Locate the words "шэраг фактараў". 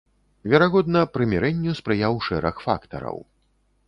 2.29-3.17